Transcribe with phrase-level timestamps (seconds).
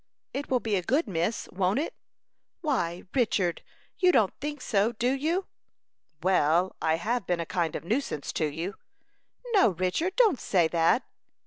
[0.33, 1.93] "It will be a good miss won't it?"
[2.61, 3.61] "Why, Richard!
[3.99, 5.45] You don't think so do you?"
[6.23, 8.77] "Well, I have been a kind of nuisance to you."
[9.53, 11.03] "No, Richard; don't say that."